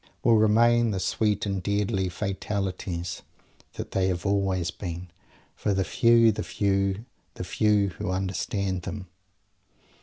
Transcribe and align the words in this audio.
will 0.23 0.35
remain 0.37 0.89
the 0.89 0.99
sweet 0.99 1.45
and 1.45 1.61
deadly 1.61 2.09
"fatalities" 2.09 3.21
they 3.91 4.07
have 4.07 4.25
always 4.25 4.71
been 4.71 5.11
for 5.55 5.75
the 5.75 5.83
few, 5.85 6.31
the 6.31 6.41
few, 6.41 7.05
the 7.35 7.43
few 7.43 7.89
who 7.99 8.09
understand 8.09 8.81
them! 8.81 9.05